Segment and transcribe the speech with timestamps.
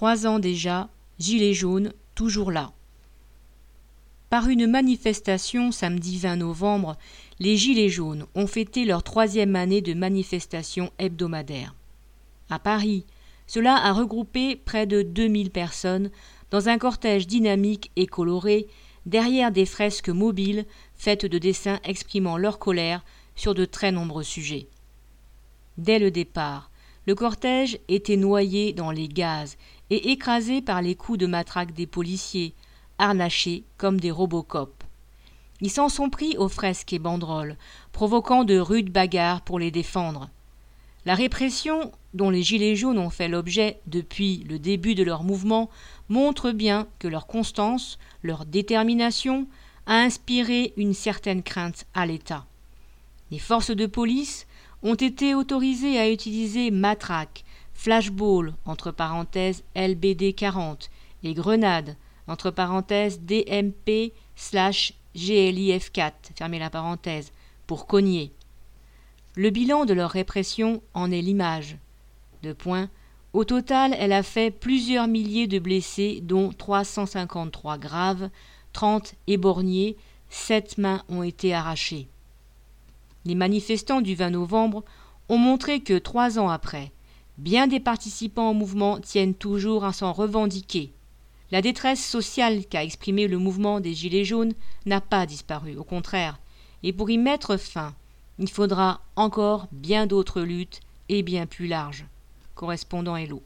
[0.00, 0.88] Trois ans déjà,
[1.18, 2.72] Gilets jaunes, toujours là.
[4.30, 6.96] Par une manifestation samedi 20 novembre,
[7.38, 11.74] les Gilets jaunes ont fêté leur troisième année de manifestation hebdomadaire.
[12.48, 13.04] À Paris,
[13.46, 16.10] cela a regroupé près de 2000 personnes
[16.50, 18.68] dans un cortège dynamique et coloré
[19.04, 20.64] derrière des fresques mobiles
[20.94, 23.04] faites de dessins exprimant leur colère
[23.36, 24.66] sur de très nombreux sujets.
[25.76, 26.70] Dès le départ,
[27.06, 29.58] le cortège était noyé dans les gaz
[29.90, 32.54] et écrasé par les coups de matraque des policiers,
[32.98, 34.84] harnachés comme des robocop.
[35.60, 37.56] Ils s'en sont pris aux fresques et banderoles,
[37.92, 40.30] provoquant de rudes bagarres pour les défendre.
[41.06, 45.70] La répression dont les Gilets jaunes ont fait l'objet depuis le début de leur mouvement
[46.08, 49.46] montre bien que leur constance, leur détermination
[49.86, 52.44] a inspiré une certaine crainte à l'État.
[53.30, 54.46] Les forces de police
[54.82, 57.44] ont été autorisées à utiliser matraques,
[57.80, 60.90] flashballs entre parenthèses LBD 40
[61.24, 61.96] et grenades
[62.28, 67.32] entre parenthèses DMP slash GLIF 4 fermez la parenthèse
[67.66, 68.32] pour cogner.
[69.34, 71.78] Le bilan de leur répression en est l'image.
[72.42, 72.90] De point,
[73.32, 78.28] au total, elle a fait plusieurs milliers de blessés, dont 353 graves,
[78.74, 79.96] 30 éborgnés,
[80.28, 82.08] 7 mains ont été arrachées.
[83.24, 84.84] Les manifestants du 20 novembre
[85.30, 86.92] ont montré que trois ans après,
[87.40, 90.92] bien des participants au mouvement tiennent toujours à s'en revendiquer.
[91.50, 94.52] La détresse sociale qu'a exprimée le mouvement des Gilets jaunes
[94.84, 96.38] n'a pas disparu, au contraire,
[96.82, 97.94] et pour y mettre fin,
[98.38, 102.04] il faudra encore bien d'autres luttes et bien plus larges.
[102.54, 103.42] Correspondant Hello.